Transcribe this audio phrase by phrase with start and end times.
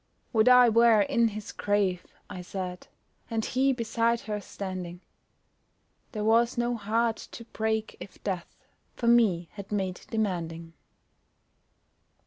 [0.33, 2.87] "Would I were in his grave," I said,
[3.29, 5.01] "And he beside her standing!"
[6.11, 8.55] There was no heart to break if death
[8.95, 10.73] For me had made demanding.